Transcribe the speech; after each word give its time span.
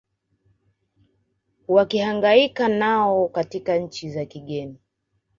wakihangaika 1.67 2.67
nao 2.67 3.27
katika 3.27 3.77
nchi 3.77 4.09
za 4.09 4.25
kigeni 4.25 4.77